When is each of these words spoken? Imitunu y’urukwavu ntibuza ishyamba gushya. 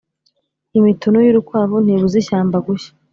Imitunu 0.77 1.17
y’urukwavu 1.25 1.77
ntibuza 1.81 2.15
ishyamba 2.21 2.57
gushya. 2.65 2.91